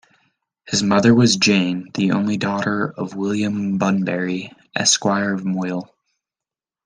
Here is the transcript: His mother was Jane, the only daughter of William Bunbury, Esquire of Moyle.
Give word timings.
His 0.67 0.81
mother 0.81 1.13
was 1.13 1.35
Jane, 1.35 1.89
the 1.93 2.13
only 2.13 2.35
daughter 2.35 2.91
of 2.97 3.13
William 3.13 3.77
Bunbury, 3.77 4.51
Esquire 4.75 5.31
of 5.31 5.45
Moyle. 5.45 5.93